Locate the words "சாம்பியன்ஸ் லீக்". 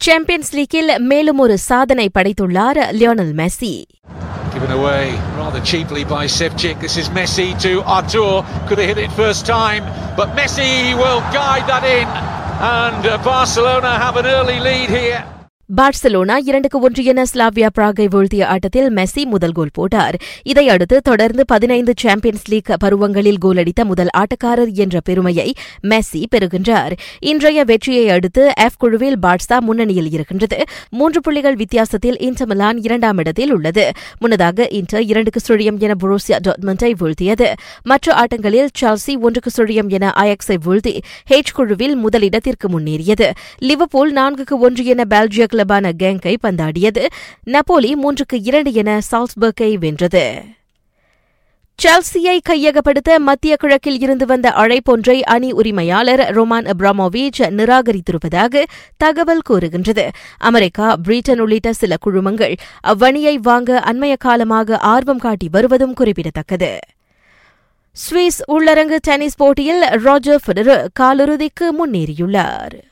21.97-22.77